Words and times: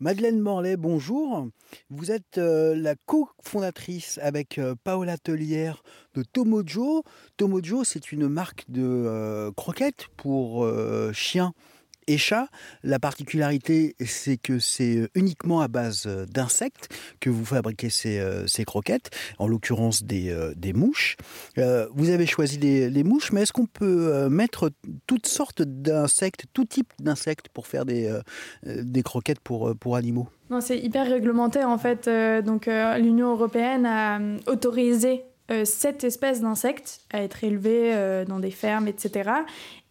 Madeleine 0.00 0.38
Morlaix, 0.38 0.76
bonjour. 0.76 1.48
Vous 1.90 2.12
êtes 2.12 2.38
euh, 2.38 2.76
la 2.76 2.94
co-fondatrice 2.94 4.20
avec 4.22 4.58
euh, 4.58 4.76
Paola 4.84 5.18
Tellière 5.18 5.82
de 6.14 6.22
Tomojo. 6.22 7.02
Tomojo, 7.36 7.82
c'est 7.82 8.12
une 8.12 8.28
marque 8.28 8.64
de 8.68 8.84
euh, 8.84 9.50
croquettes 9.56 10.06
pour 10.16 10.64
chiens 11.12 11.52
et 12.08 12.18
chats. 12.18 12.48
La 12.82 12.98
particularité, 12.98 13.94
c'est 14.04 14.36
que 14.36 14.58
c'est 14.58 15.08
uniquement 15.14 15.60
à 15.60 15.68
base 15.68 16.06
d'insectes 16.28 16.88
que 17.20 17.30
vous 17.30 17.44
fabriquez 17.44 17.90
ces, 17.90 18.20
ces 18.46 18.64
croquettes, 18.64 19.10
en 19.38 19.46
l'occurrence 19.46 20.02
des, 20.02 20.72
mouches. 20.74 21.16
vous 21.56 22.10
avez 22.10 22.26
choisi 22.26 22.58
les, 22.58 23.04
mouches, 23.04 23.32
mais 23.32 23.42
est-ce 23.42 23.52
qu'on 23.52 23.66
peut 23.66 24.28
mettre 24.28 24.70
toutes 25.06 25.26
sortes 25.26 25.62
d'insectes, 25.62 26.46
tout 26.52 26.64
type 26.64 26.92
d'insectes 26.98 27.48
pour 27.48 27.66
faire 27.66 27.84
des, 27.84 28.12
des 28.64 29.02
croquettes 29.02 29.40
pour, 29.40 29.76
pour 29.76 29.96
animaux? 29.96 30.28
Non, 30.50 30.60
c'est 30.60 30.78
hyper 30.78 31.06
réglementé 31.06 31.62
en 31.62 31.78
fait. 31.78 32.08
donc 32.44 32.66
l'Union 32.66 33.32
européenne 33.32 33.86
a 33.86 34.18
autorisé 34.46 35.24
euh, 35.50 35.64
sept 35.64 36.04
espèces 36.04 36.42
d'insectes 36.42 37.00
à 37.10 37.22
être 37.22 37.42
élevées 37.42 37.94
euh, 37.94 38.26
dans 38.26 38.38
des 38.38 38.50
fermes, 38.50 38.86
etc. 38.86 39.30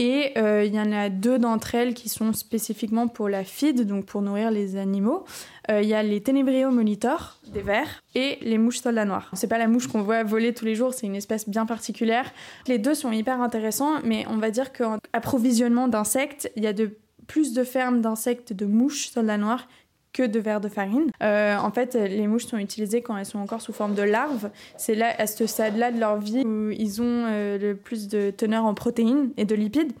Et 0.00 0.32
euh, 0.36 0.64
il 0.64 0.74
y 0.74 0.80
en 0.80 0.90
a 0.90 1.10
deux 1.10 1.38
d'entre 1.38 1.76
elles 1.76 1.94
qui 1.94 2.08
sont 2.08 2.32
spécifiquement 2.32 3.06
pour 3.06 3.28
la 3.28 3.44
feed, 3.44 3.86
donc 3.86 4.04
pour 4.06 4.20
nourrir 4.20 4.50
les 4.50 4.76
animaux. 4.76 5.24
Il 5.70 5.86
y 5.86 5.94
a 5.94 6.02
les 6.02 6.20
Tenebrio 6.20 6.70
monitor, 6.70 7.38
des 7.46 7.62
vers, 7.62 8.02
et 8.14 8.36
les 8.42 8.58
mouches 8.58 8.80
soldats 8.80 9.06
noirs. 9.06 9.30
C'est 9.32 9.46
pas 9.46 9.56
la 9.56 9.66
mouche 9.66 9.86
qu'on 9.86 10.02
voit 10.02 10.22
voler 10.22 10.52
tous 10.52 10.66
les 10.66 10.74
jours, 10.74 10.92
c'est 10.92 11.06
une 11.06 11.14
espèce 11.14 11.48
bien 11.48 11.64
particulière. 11.64 12.30
Les 12.66 12.78
deux 12.78 12.92
sont 12.92 13.12
hyper 13.12 13.40
intéressants, 13.40 14.00
mais 14.04 14.26
on 14.28 14.36
va 14.36 14.50
dire 14.50 14.74
qu'en 14.74 14.98
approvisionnement 15.14 15.88
d'insectes, 15.88 16.52
il 16.56 16.64
y 16.64 16.66
a 16.66 16.74
de 16.74 16.98
plus 17.26 17.54
de 17.54 17.64
fermes 17.64 18.02
d'insectes 18.02 18.52
de 18.52 18.66
mouches 18.66 19.08
soldats 19.08 19.38
noirs 19.38 19.66
que 20.14 20.22
de 20.22 20.38
verre 20.38 20.62
de 20.62 20.68
farine. 20.68 21.10
Euh, 21.22 21.56
en 21.56 21.70
fait, 21.70 21.94
les 21.94 22.26
mouches 22.26 22.46
sont 22.46 22.56
utilisées 22.56 23.02
quand 23.02 23.18
elles 23.18 23.26
sont 23.26 23.40
encore 23.40 23.60
sous 23.60 23.74
forme 23.74 23.94
de 23.94 24.02
larves. 24.02 24.48
C'est 24.78 24.94
là, 24.94 25.12
à 25.18 25.26
ce 25.26 25.46
stade-là 25.46 25.90
de 25.92 25.98
leur 26.00 26.18
vie, 26.18 26.44
où 26.46 26.70
ils 26.70 27.02
ont 27.02 27.26
euh, 27.26 27.58
le 27.58 27.74
plus 27.76 28.08
de 28.08 28.30
teneur 28.30 28.64
en 28.64 28.72
protéines 28.72 29.30
et 29.36 29.44
de 29.44 29.54
lipides. 29.54 29.92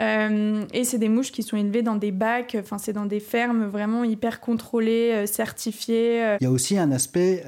Euh, 0.00 0.64
et 0.72 0.84
c'est 0.84 0.98
des 0.98 1.08
mouches 1.08 1.32
qui 1.32 1.42
sont 1.42 1.56
élevées 1.56 1.82
dans 1.82 1.96
des 1.96 2.12
bacs, 2.12 2.56
enfin 2.60 2.78
c'est 2.78 2.92
dans 2.92 3.04
des 3.04 3.18
fermes 3.18 3.66
vraiment 3.66 4.04
hyper 4.04 4.40
contrôlées, 4.40 5.26
certifiées. 5.26 6.36
Il 6.40 6.44
y 6.44 6.46
a 6.46 6.52
aussi 6.52 6.78
un 6.78 6.92
aspect 6.92 7.42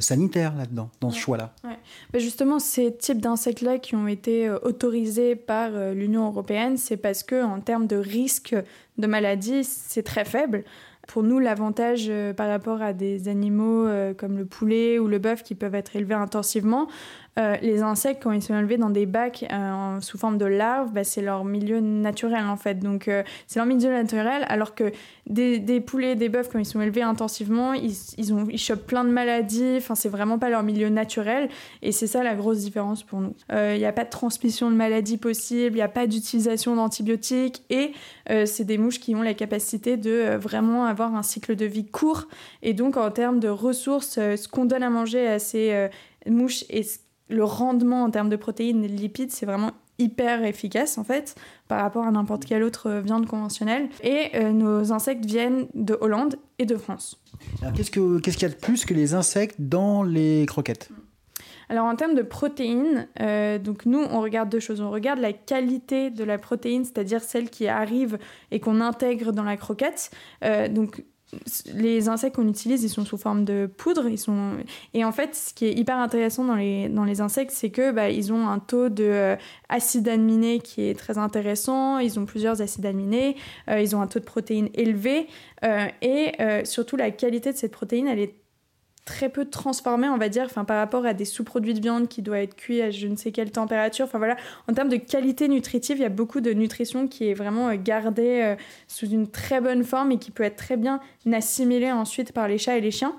sanitaire 0.00 0.56
là-dedans, 0.56 0.90
dans 1.00 1.10
ce 1.10 1.18
choix-là. 1.20 1.54
Ouais. 1.62 1.78
Ben 2.12 2.20
justement, 2.20 2.58
ces 2.58 2.92
types 2.96 3.20
d'insectes-là 3.20 3.78
qui 3.78 3.94
ont 3.94 4.08
été 4.08 4.50
autorisés 4.50 5.36
par 5.36 5.70
l'Union 5.94 6.26
européenne, 6.26 6.76
c'est 6.76 6.96
parce 6.96 7.22
que 7.22 7.40
en 7.40 7.60
termes 7.60 7.86
de 7.86 7.96
risque 7.96 8.56
de 8.98 9.06
maladie, 9.06 9.62
c'est 9.62 10.02
très 10.02 10.24
faible. 10.24 10.64
Pour 11.10 11.24
nous, 11.24 11.40
l'avantage 11.40 12.06
euh, 12.08 12.32
par 12.32 12.48
rapport 12.48 12.82
à 12.82 12.92
des 12.92 13.26
animaux 13.26 13.84
euh, 13.84 14.14
comme 14.14 14.38
le 14.38 14.44
poulet 14.44 15.00
ou 15.00 15.08
le 15.08 15.18
bœuf 15.18 15.42
qui 15.42 15.56
peuvent 15.56 15.74
être 15.74 15.96
élevés 15.96 16.14
intensivement, 16.14 16.86
euh, 17.38 17.56
les 17.62 17.82
insectes, 17.82 18.22
quand 18.22 18.32
ils 18.32 18.42
sont 18.42 18.58
élevés 18.58 18.76
dans 18.76 18.90
des 18.90 19.06
bacs 19.06 19.44
sous 20.00 20.18
forme 20.18 20.38
de 20.38 20.46
larves, 20.46 20.92
bah, 20.92 21.04
c'est 21.04 21.22
leur 21.22 21.44
milieu 21.44 21.80
naturel 21.80 22.44
en 22.46 22.56
fait. 22.56 22.80
Donc 22.80 23.10
c'est 23.46 23.58
leur 23.58 23.66
milieu 23.66 23.90
naturel, 23.90 24.44
alors 24.48 24.74
que 24.74 24.92
des, 25.26 25.80
poulets, 25.80 26.16
des 26.16 26.28
bœufs, 26.28 26.48
quand 26.50 26.58
ils 26.58 26.64
sont 26.66 26.80
élevés 26.80 27.02
intensivement, 27.02 27.72
ils, 27.72 28.34
ont, 28.34 28.46
ils 28.50 28.58
chopent 28.58 28.86
plein 28.86 29.04
de 29.04 29.10
maladies. 29.10 29.76
Enfin, 29.76 29.94
c'est 29.94 30.08
vraiment 30.08 30.38
pas 30.38 30.50
leur 30.50 30.62
milieu 30.62 30.88
naturel. 30.88 31.48
Et 31.82 31.92
c'est 31.92 32.06
ça 32.06 32.22
la 32.22 32.34
grosse 32.34 32.58
différence 32.58 33.02
pour 33.02 33.20
nous. 33.20 33.34
Il 33.52 33.78
n'y 33.78 33.86
a 33.86 33.92
pas 33.92 34.04
de 34.04 34.10
transmission 34.10 34.70
de 34.70 34.76
maladies 34.76 35.18
possible, 35.18 35.72
il 35.72 35.78
n'y 35.78 35.82
a 35.82 35.88
pas 35.88 36.06
d'utilisation 36.06 36.76
d'antibiotiques. 36.76 37.62
Et 37.70 37.92
c'est 38.44 38.64
des 38.64 38.78
mouches 38.78 39.00
qui 39.00 39.14
ont 39.14 39.22
la 39.22 39.34
capacité 39.34 39.96
de 39.96 40.36
vraiment 40.36 40.84
avoir 40.84 41.14
un 41.14 41.22
cycle 41.22 41.56
de 41.56 41.64
vie 41.64 41.86
court. 41.86 42.26
Et 42.62 42.74
donc, 42.74 42.96
en 42.96 43.10
termes 43.10 43.40
de 43.40 43.48
ressources, 43.48 44.18
euh, 44.18 44.36
ce 44.36 44.48
qu'on 44.48 44.64
donne 44.64 44.82
à 44.82 44.90
manger 44.90 45.26
à 45.26 45.38
ces 45.38 45.72
euh, 45.72 45.88
mouches 46.26 46.64
et 46.68 46.82
le 47.30 47.44
rendement 47.44 48.04
en 48.04 48.10
termes 48.10 48.28
de 48.28 48.36
protéines 48.36 48.84
et 48.84 48.88
de 48.88 48.96
lipides, 48.96 49.30
c'est 49.30 49.46
vraiment 49.46 49.72
hyper 49.98 50.44
efficace 50.44 50.96
en 50.96 51.04
fait 51.04 51.34
par 51.68 51.82
rapport 51.82 52.06
à 52.06 52.10
n'importe 52.10 52.46
quelle 52.46 52.62
autre 52.62 52.88
euh, 52.88 53.00
viande 53.00 53.26
conventionnelle. 53.26 53.88
Et 54.02 54.38
nos 54.52 54.92
insectes 54.92 55.26
viennent 55.26 55.66
de 55.74 55.96
Hollande 56.00 56.36
et 56.58 56.66
de 56.66 56.76
France. 56.76 57.20
qu'est-ce 57.74 57.90
qu'il 57.90 58.20
qu'est-ce 58.22 58.36
qu'il 58.36 58.48
y 58.48 58.50
a 58.50 58.54
de 58.54 58.60
plus 58.60 58.84
que 58.84 58.94
les 58.94 59.14
insectes 59.14 59.56
dans 59.58 60.02
les 60.02 60.46
croquettes? 60.46 60.90
Alors 61.68 61.84
en 61.84 61.94
termes 61.94 62.14
de 62.14 62.22
protéines, 62.22 63.06
donc 63.62 63.86
nous 63.86 64.00
on 64.00 64.20
regarde 64.20 64.48
deux 64.48 64.58
choses. 64.58 64.80
On 64.80 64.90
regarde 64.90 65.20
la 65.20 65.32
qualité 65.32 66.10
de 66.10 66.24
la 66.24 66.36
protéine, 66.36 66.84
c'est-à-dire 66.84 67.22
celle 67.22 67.48
qui 67.48 67.68
arrive 67.68 68.18
et 68.50 68.58
qu'on 68.58 68.80
intègre 68.80 69.32
dans 69.32 69.44
la 69.44 69.56
croquette. 69.56 70.10
donc 70.70 71.04
les 71.74 72.08
insectes 72.08 72.36
qu'on 72.36 72.48
utilise, 72.48 72.82
ils 72.82 72.88
sont 72.88 73.04
sous 73.04 73.16
forme 73.16 73.44
de 73.44 73.70
poudre. 73.76 74.08
Ils 74.08 74.18
sont... 74.18 74.52
Et 74.94 75.04
en 75.04 75.12
fait, 75.12 75.34
ce 75.34 75.54
qui 75.54 75.66
est 75.66 75.72
hyper 75.72 75.96
intéressant 75.96 76.44
dans 76.44 76.54
les, 76.54 76.88
dans 76.88 77.04
les 77.04 77.20
insectes, 77.20 77.52
c'est 77.52 77.70
que 77.70 77.92
bah, 77.92 78.10
ils 78.10 78.32
ont 78.32 78.48
un 78.48 78.58
taux 78.58 78.88
de 78.88 79.04
euh, 79.04 79.36
aminé 80.06 80.60
qui 80.60 80.82
est 80.82 80.98
très 80.98 81.18
intéressant. 81.18 81.98
Ils 81.98 82.18
ont 82.18 82.24
plusieurs 82.24 82.60
acides 82.62 82.86
aminés. 82.86 83.36
Euh, 83.68 83.80
ils 83.80 83.94
ont 83.94 84.00
un 84.00 84.06
taux 84.06 84.20
de 84.20 84.24
protéines 84.24 84.70
élevé. 84.74 85.26
Euh, 85.64 85.86
et 86.02 86.32
surtout, 86.64 86.96
la 86.96 87.10
qualité 87.10 87.52
de 87.52 87.56
cette 87.56 87.72
protéine, 87.72 88.08
elle 88.08 88.18
est 88.18 88.34
très 89.04 89.28
peu 89.28 89.44
transformé, 89.44 90.08
on 90.08 90.18
va 90.18 90.28
dire, 90.28 90.44
enfin, 90.44 90.64
par 90.64 90.78
rapport 90.78 91.06
à 91.06 91.14
des 91.14 91.24
sous-produits 91.24 91.74
de 91.74 91.80
viande 91.80 92.08
qui 92.08 92.22
doivent 92.22 92.40
être 92.40 92.54
cuits 92.54 92.82
à 92.82 92.90
je 92.90 93.06
ne 93.06 93.16
sais 93.16 93.32
quelle 93.32 93.50
température. 93.50 94.04
Enfin 94.04 94.18
voilà, 94.18 94.36
en 94.68 94.74
termes 94.74 94.88
de 94.88 94.96
qualité 94.96 95.48
nutritive, 95.48 95.96
il 95.96 96.02
y 96.02 96.06
a 96.06 96.10
beaucoup 96.10 96.40
de 96.40 96.52
nutrition 96.52 97.08
qui 97.08 97.28
est 97.28 97.34
vraiment 97.34 97.68
euh, 97.68 97.76
gardée 97.76 98.40
euh, 98.42 98.56
sous 98.88 99.08
une 99.08 99.28
très 99.28 99.60
bonne 99.60 99.84
forme 99.84 100.12
et 100.12 100.18
qui 100.18 100.30
peut 100.30 100.42
être 100.42 100.56
très 100.56 100.76
bien 100.76 101.00
assimilée 101.32 101.92
ensuite 101.92 102.32
par 102.32 102.48
les 102.48 102.58
chats 102.58 102.76
et 102.76 102.80
les 102.80 102.90
chiens. 102.90 103.16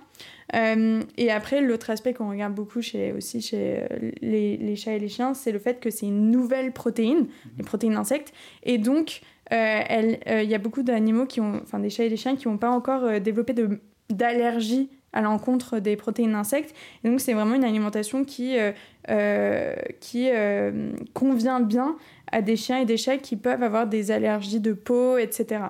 Euh, 0.53 1.01
et 1.17 1.31
après, 1.31 1.61
l'autre 1.61 1.89
aspect 1.89 2.13
qu'on 2.13 2.29
regarde 2.29 2.53
beaucoup 2.53 2.81
chez, 2.81 3.13
aussi 3.13 3.41
chez 3.41 3.83
les, 4.21 4.57
les, 4.57 4.75
chats 4.75 4.93
et 4.93 4.99
les 4.99 5.07
chiens, 5.07 5.33
c'est 5.33 5.51
le 5.51 5.59
fait 5.59 5.79
que 5.79 5.89
c'est 5.89 6.05
une 6.05 6.29
nouvelle 6.29 6.73
protéine, 6.73 7.19
mhm. 7.19 7.51
les 7.57 7.63
protéines 7.63 7.93
d'insectes. 7.93 8.33
Et 8.63 8.77
donc, 8.77 9.21
il 9.51 9.57
y 9.57 10.55
a 10.55 10.57
beaucoup 10.57 10.83
d'animaux 10.83 11.25
qui 11.25 11.41
ont, 11.41 11.59
enfin 11.63 11.79
des 11.79 11.89
chats 11.89 12.03
et 12.03 12.09
des 12.09 12.17
chiens 12.17 12.35
qui 12.35 12.47
n'ont 12.47 12.57
pas 12.57 12.69
encore 12.69 13.19
développé 13.19 13.53
d'allergie 14.09 14.89
à 15.13 15.21
l'encontre 15.21 15.79
des 15.79 15.95
protéines 15.95 16.33
d'insectes. 16.33 16.73
Et 17.03 17.09
donc 17.09 17.19
c'est 17.19 17.33
vraiment 17.33 17.55
une 17.55 17.63
alimentation 17.63 18.23
qui, 18.23 18.57
euh, 18.57 18.71
euh, 19.09 19.75
qui 19.99 20.29
euh, 20.29 20.91
convient 21.13 21.59
bien 21.59 21.95
à 22.31 22.41
des 22.41 22.55
chiens 22.55 22.79
et 22.79 22.85
des 22.85 22.97
chats 22.97 23.17
qui 23.17 23.35
peuvent 23.35 23.63
avoir 23.63 23.87
des 23.87 24.11
allergies 24.11 24.61
de 24.61 24.73
peau, 24.73 25.17
etc. 25.17 25.63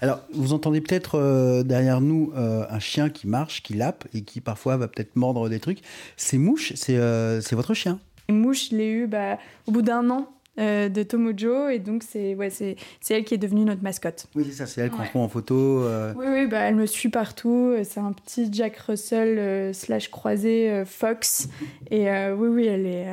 Alors, 0.00 0.20
vous 0.32 0.52
entendez 0.52 0.80
peut-être 0.80 1.62
derrière 1.64 2.00
nous 2.00 2.32
un 2.36 2.78
chien 2.78 3.10
qui 3.10 3.26
marche, 3.26 3.64
qui 3.64 3.74
lappe 3.74 4.06
et 4.14 4.22
qui 4.22 4.40
parfois 4.40 4.76
va 4.76 4.86
peut-être 4.86 5.16
mordre 5.16 5.48
des 5.48 5.58
trucs. 5.58 5.80
Ces 6.16 6.38
mouches, 6.38 6.72
c'est 6.76 7.52
votre 7.52 7.74
chien? 7.74 7.98
Les 8.28 8.34
mouches, 8.34 8.70
je 8.70 8.76
l'ai 8.76 8.90
eu 8.90 9.06
bah, 9.08 9.38
au 9.66 9.72
bout 9.72 9.82
d'un 9.82 10.08
an 10.10 10.28
euh, 10.58 10.88
de 10.88 11.02
Tomojo 11.02 11.68
et 11.68 11.78
donc 11.78 12.02
c'est 12.02 12.34
ouais, 12.34 12.50
c'est 12.50 12.76
elle 13.10 13.24
qui 13.24 13.34
est 13.34 13.38
devenue 13.38 13.64
notre 13.64 13.82
mascotte. 13.82 14.26
Oui, 14.34 14.44
c'est 14.46 14.56
ça, 14.56 14.66
c'est 14.66 14.80
elle 14.80 14.90
qu'on 14.90 15.04
prend 15.04 15.24
en 15.24 15.28
photo. 15.28 15.82
Euh. 15.84 16.12
Oui, 16.16 16.26
oui, 16.28 16.46
bah, 16.46 16.60
elle 16.60 16.76
me 16.76 16.86
suit 16.86 17.10
partout. 17.10 17.74
C'est 17.84 18.00
un 18.00 18.12
petit 18.12 18.48
Jack 18.52 18.76
Russell 18.78 19.38
euh, 19.38 19.72
slash 19.72 20.10
croisé 20.10 20.82
Fox 20.84 21.48
et 21.90 22.08
oui, 22.32 22.48
oui, 22.48 22.66
elle 22.66 22.86
est, 22.86 23.06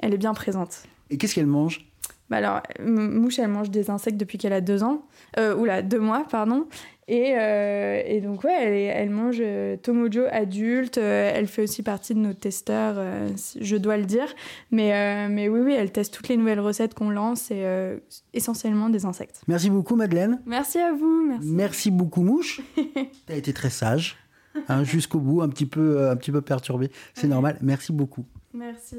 elle 0.00 0.14
est 0.14 0.18
bien 0.18 0.34
présente. 0.34 0.82
Et 1.10 1.18
qu'est-ce 1.18 1.34
qu'elle 1.34 1.46
mange? 1.46 1.91
Bah 2.32 2.38
alors, 2.38 2.62
Mouche, 2.82 3.38
elle 3.38 3.48
mange 3.48 3.68
des 3.68 3.90
insectes 3.90 4.16
depuis 4.16 4.38
qu'elle 4.38 4.54
a 4.54 4.62
deux 4.62 4.82
ans, 4.82 5.02
euh, 5.38 5.54
oula, 5.54 5.82
deux 5.82 5.98
mois, 5.98 6.24
pardon. 6.30 6.66
Et, 7.06 7.34
euh, 7.36 8.00
et 8.06 8.22
donc, 8.22 8.42
ouais, 8.44 8.56
elle, 8.58 8.72
elle 8.72 9.10
mange 9.10 9.36
euh, 9.38 9.76
Tomojo 9.76 10.22
adulte. 10.30 10.96
Euh, 10.96 11.30
elle 11.34 11.46
fait 11.46 11.60
aussi 11.60 11.82
partie 11.82 12.14
de 12.14 12.20
nos 12.20 12.32
testeurs, 12.32 12.96
je 13.60 13.76
dois 13.76 13.98
le 13.98 14.06
dire. 14.06 14.34
Mais, 14.70 15.28
mais 15.28 15.50
oui, 15.50 15.60
oui, 15.60 15.74
elle 15.74 15.92
teste 15.92 16.14
toutes 16.14 16.28
les 16.28 16.38
nouvelles 16.38 16.60
recettes 16.60 16.94
qu'on 16.94 17.10
lance 17.10 17.50
et 17.50 17.66
essentiellement 18.32 18.88
des 18.88 19.04
insectes. 19.04 19.42
Merci 19.46 19.68
beaucoup, 19.68 19.94
Madeleine. 19.94 20.40
Merci 20.46 20.78
à 20.78 20.94
vous. 20.94 21.26
Merci, 21.28 21.48
merci 21.48 21.90
beaucoup, 21.90 22.22
Mouche. 22.22 22.62
tu 22.76 23.32
as 23.32 23.36
été 23.36 23.52
très 23.52 23.68
sage, 23.68 24.16
hein, 24.68 24.84
jusqu'au 24.84 25.20
bout, 25.20 25.42
un 25.42 25.50
petit 25.50 25.66
peu, 25.66 26.08
un 26.08 26.16
petit 26.16 26.32
peu 26.32 26.40
perturbé. 26.40 26.90
C'est 27.12 27.28
normal. 27.28 27.58
Merci 27.60 27.92
beaucoup. 27.92 28.24
Merci. 28.54 28.96